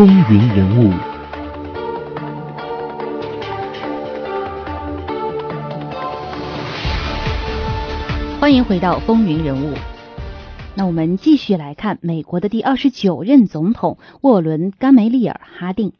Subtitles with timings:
[0.00, 0.90] 风云人物，
[8.40, 9.74] 欢迎回到风云人物。
[10.74, 15.92] 那我们继续来看美国的第二十九任总统沃伦·甘梅利尔·哈定。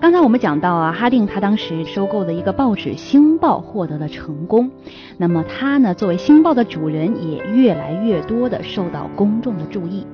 [0.00, 4.70] 刚才我们讲到啊，哈定他当时收购的一个报纸《星报》获得了成功，
[5.18, 10.06] 那么他呢，作为《星报》的主人，也越来越多的受到公众的注意。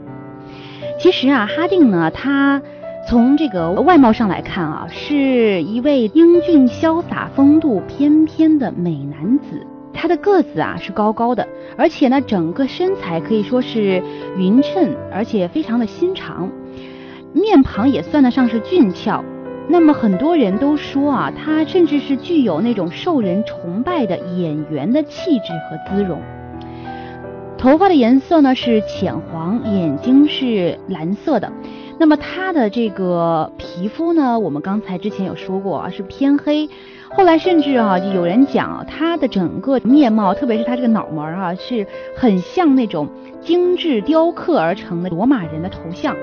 [0.99, 2.61] 其实啊，哈定呢，他
[3.09, 9.65] 从这个外貌上来看啊，是一位英俊潇洒、风度翩翩的美男子。
[9.95, 14.03] 他的个子啊是高高的，而且呢，整个身材可以说是
[14.37, 16.51] 匀称，而且非常的心长，
[17.33, 19.25] 面庞也算得上是俊俏。
[19.69, 26.21] 那么很多人都说啊，他甚至是具有那种受人崇拜的演员的气质和姿容。
[27.59, 31.53] 头发的颜色呢是浅黄，眼睛是蓝色的。
[31.99, 36.71] 那么他的这个皮肤呢，我们刚才之前有说过啊，是偏黑。
[37.11, 41.85] 后来甚至啊，有人讲他的整个面貌，特别是他这个脑门儿啊，是
[42.15, 43.09] 很像那种
[43.41, 46.15] 精致雕刻而成的罗马人的头像。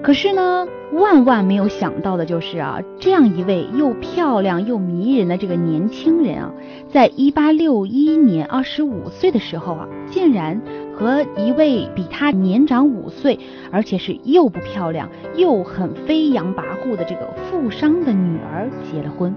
[0.00, 6.52] 可是呢，万万没有想到的就是啊，这样一位又漂亮又迷人的这个年轻人啊，
[6.88, 10.62] 在一八六一年二十五岁的时候啊，竟然
[10.94, 13.38] 和一位比他年长五岁，
[13.70, 19.34] 而且是又不漂亮又很飞扬跋扈的这个富商的女儿结了婚。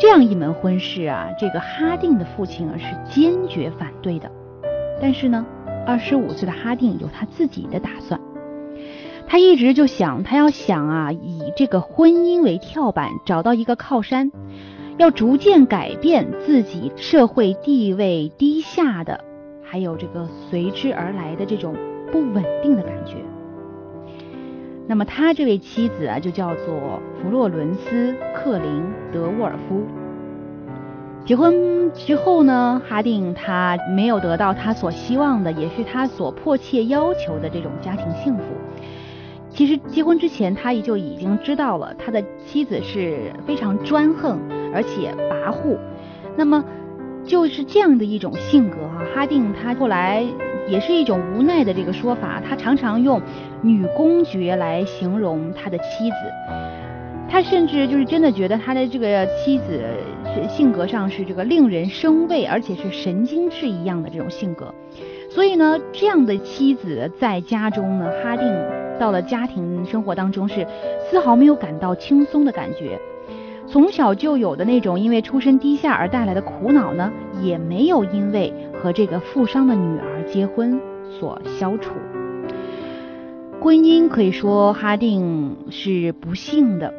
[0.00, 4.30] 这样一门婚事啊，这个哈定的父亲啊是坚决反对的。
[5.00, 5.46] 但是呢，
[5.86, 8.20] 二十五岁的哈定有他自己的打算。
[9.30, 14.32] 他一直就想，他要想啊，以这个婚姻为跳板，找到一个靠山，
[14.96, 19.22] 要逐渐改变自己社会地位低下的，
[19.62, 21.76] 还有这个随之而来的这种
[22.10, 23.16] 不稳定的感觉。
[24.86, 28.70] 那么他这位妻子啊，就叫做弗洛伦斯·克林·
[29.12, 29.82] 德沃尔夫。
[31.26, 38.44] 结婚之后呢，哈定他没有得到他所希望的，也是他所迫切要求的这种家庭幸福。
[39.50, 44.38] 其实结婚之前，他也就已经知道了他的妻子是非常专横
[44.72, 45.76] 而且跋扈。
[46.36, 46.64] 那么
[47.24, 50.24] 就是这样的一种性格哈，哈定他后来
[50.68, 53.20] 也是一种无奈的这个说法，他常常用
[53.62, 56.16] 女公爵来形容他的妻子。
[57.30, 59.84] 他甚至就是真的觉得他的这个妻子
[60.48, 64.72] 性格上是这个令人生畏，而且是神经质一样的这种性格。
[65.28, 68.46] 所以呢，这样的妻子在家中呢，哈定。
[68.98, 70.66] 到了家庭生活当中，是
[71.08, 73.00] 丝毫没有感到轻松的感觉。
[73.64, 78.52] 从小就有的那种因为出身低下而带来的苦恼呢，也没有因为
[78.82, 80.80] 和这个富商的女儿结婚
[81.20, 81.92] 所消除。
[83.60, 86.92] 婚姻可以说哈定是不幸的，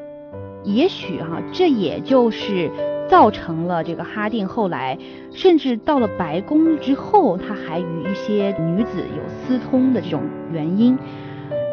[0.64, 2.70] 也许哈这也就是
[3.10, 4.98] 造成了这个哈定后来
[5.34, 10.22] 甚至到了白宫之后，他还与一些女子有私通的这种
[10.54, 10.98] 原因。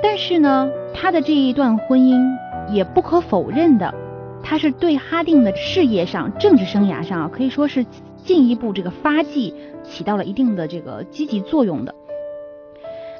[0.03, 2.21] 但是呢，他的这一段婚姻
[2.71, 3.95] 也不可否认的，
[4.43, 7.85] 他是对哈定的事业上、政治生涯上啊，可以说是
[8.17, 11.95] 进一步这个发迹，起到了一定的这个积极作用的。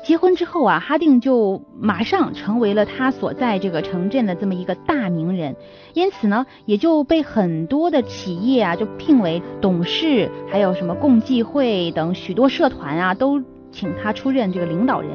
[0.07, 5.57] 结婚之后啊，哈定就马上成为了他所在这个城镇的这么一个大名人，
[5.95, 15.11] 因此呢，也就被很多的企业啊就聘为董事，还有什么共济会等许多社团啊，都请他出任这个领导人。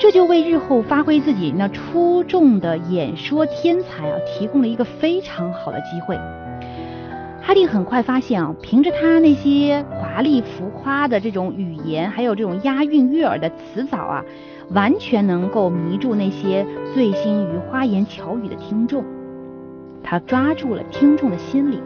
[0.00, 6.18] 这就为日后发挥自己那出众的演说天才啊，提供了一个非常好的机会。
[7.44, 14.24] 哈定很快发现啊，凭着他那些华丽浮夸的这种语言，还有这种押韵悦耳的词藻啊，
[14.70, 16.64] 完全能够迷住那些
[16.94, 19.04] 醉心于花言巧语的听众。
[20.02, 21.82] 他抓住了听众的心理。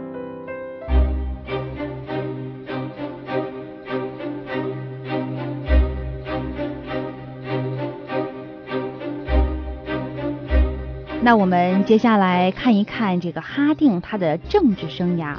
[11.22, 15.34] 那我们接下来看一看这个哈定他的政治生涯。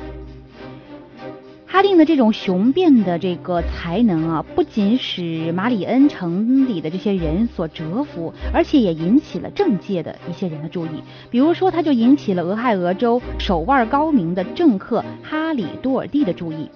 [1.78, 11.04] 哈定的这种雄辩的这个才能啊，不仅使马里恩城里的这些人所折服，而且也引起了政界的一些人的注意。
[11.30, 16.68] 比如说，他就引起了俄亥俄州手腕高明的政客哈里多尔蒂的注意。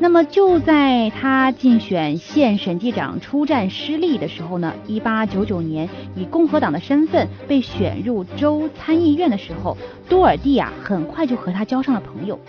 [0.00, 9.76] 那么就在他竞选县审计长出战失利的时候呢，一八九九年以共和党的身份被选入州参议院的时候，
[10.08, 12.40] 多尔蒂啊很快就和他交上了朋友。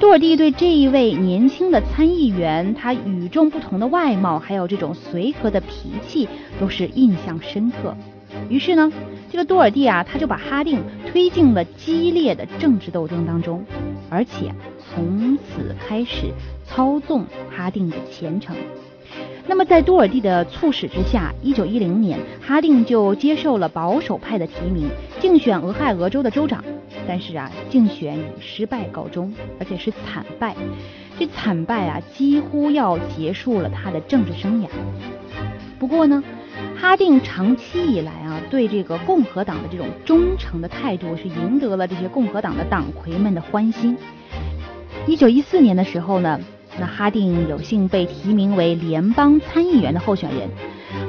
[0.00, 6.26] 多尔蒂对这一位年轻的参议员，他与众不同的外貌，还有这种随和的脾气，
[6.58, 7.94] 都是印象深刻。
[8.48, 8.90] 于是呢，
[9.30, 13.62] 这个多尔蒂啊，他就把哈定推进了激烈的政治斗争当中，
[14.08, 16.32] 而且从此开始
[16.64, 18.56] 操纵哈定的前程。
[19.46, 24.88] 那么，在多尔蒂的促使之下，一九一零年，哈定就接受了保守派的提名，
[25.20, 26.64] 竞选俄亥俄州的州长。
[27.10, 30.54] 但是啊，竞选以失败告终，而且是惨败。
[31.18, 34.68] 这惨败啊，几乎要结束了他的政治生涯。
[35.76, 36.22] 不过呢，
[36.80, 43.98] 哈定长期以来啊，对这个共和党的这种忠诚的态度，是赢得了这些共和党的党魁们的欢心。
[45.08, 46.40] 一九一四年的时候呢。
[46.78, 50.48] 那哈定有幸被提名为联邦参议员的候选人。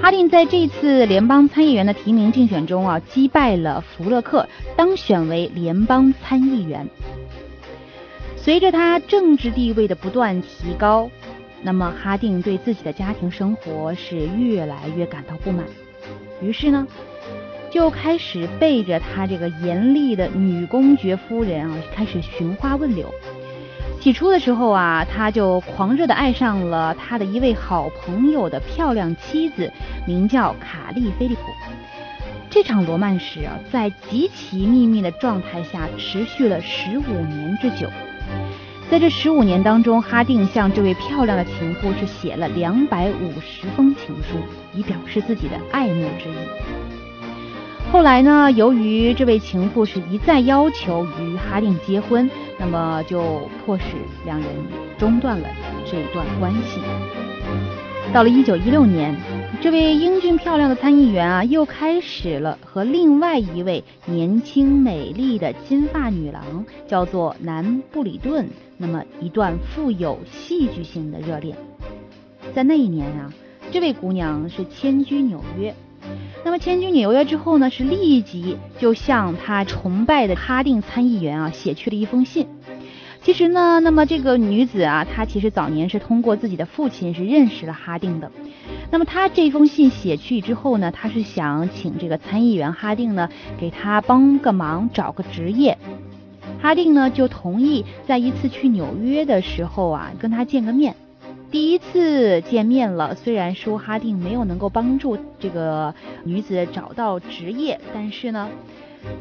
[0.01, 6.87] 哈定在这次联邦参议员的提名竞选中啊，击败了福勒克，当选为联邦参议员。
[8.35, 11.09] 随着他政治地位的不断提高，
[11.61, 15.65] 那么哈定对自己的家庭生活是越来越感到不满，
[16.41, 16.87] 于是呢，
[17.71, 23.13] 就开始背着他这个严厉的女公爵夫人啊，开始寻花问柳。
[24.01, 29.71] 起初的时候啊，他就狂热的爱上了他的一位好朋友的漂亮妻子，
[30.07, 31.41] 名叫卡利菲利普。
[32.49, 37.87] 这场罗曼史啊，在极其秘密的状态下持续了十五年之久。
[38.89, 44.39] 在这十五年当中，哈定向这位漂亮的情妇是写了两百五十封情书，
[44.73, 46.33] 以表示自己的爱慕之意。
[47.91, 52.29] 后来呢，由于这位情妇是一再要求与哈定结婚，
[52.61, 53.85] 那么就迫使
[54.23, 54.47] 两人
[54.95, 55.49] 中断了
[55.83, 56.79] 这一段关系。
[58.13, 59.15] 到了一九一六年，
[59.61, 68.47] 这位英俊漂亮的参议员啊，又开始了和另外一位年轻美丽的金发女郎，叫做南布里顿，
[68.77, 71.57] 那么一段富有戏剧性的热恋。
[72.53, 73.33] 在那一年啊，
[73.71, 75.73] 这位姑娘是迁居纽约。
[76.43, 82.47] 那么迁居纽约之后呢，是立即就向他崇拜的哈定参议员啊写去了一封信。
[83.21, 88.31] 其实呢，那么这个女子啊，她其实早年是通过自己的父亲是认识了哈定的。
[88.89, 93.29] 那么她这封信写去之后呢，她是想请这个参议员哈定呢
[93.59, 95.77] 给她帮个忙，找个职业。
[96.59, 100.95] 哈定呢就同意在一次去纽约的时候啊跟他见个面。
[101.51, 105.93] 第一次见面了，虽然说哈定没有能够帮助这个
[106.23, 108.47] 女子找到职业，但是呢，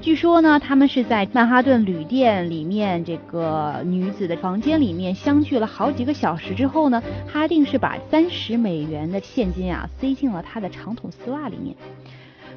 [0.00, 11.74] 据说呢，他们是在曼哈顿旅店里面这个女子的房间里面相聚了好几个小时之后呢，哈定是把三十美元的现金啊塞进了他的长筒丝袜里面。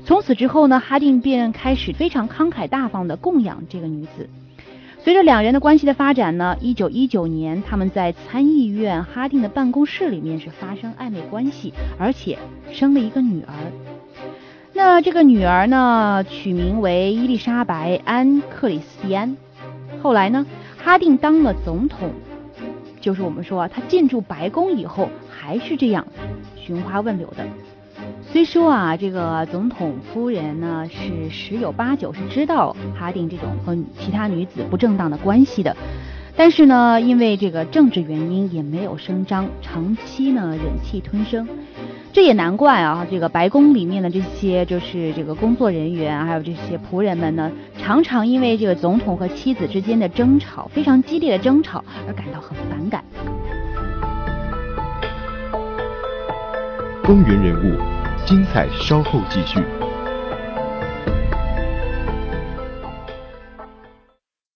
[0.06, 4.30] 从此之后呢，哈定便开始非常慷慨大方的供养这个女子。
[5.04, 12.40] 随着两人的关系的发展呢，一九一九年，他们在参议院哈定的办公室里面是发生暧昧关系，而且
[12.72, 13.54] 生了一个女儿。
[14.72, 19.36] 那这个女儿呢，取名为伊丽莎白安克里斯蒂安。
[20.02, 20.46] 后来呢，
[20.78, 22.10] 哈定当了总统，
[23.02, 26.08] 就是我们说他进驻白宫以后，还是这样
[26.56, 27.46] 寻花问柳的。
[28.34, 35.78] 虽说啊，这个总统夫人呢是十有八九是知道哈定这种和其他女子不正当的关系的，
[36.36, 41.48] 但是呢，因为这个政治原因也没有声张，长期呢忍气吞声。
[42.12, 53.04] 这也难怪啊，这个白宫里面的这些就是这个工作人员，还有这些仆人们呢，常常因为这个总统和妻子之间的争吵，非常激烈的争吵而感到很反感。
[57.04, 58.02] 风云人物。
[58.25, 59.60] 精彩，稍后继续。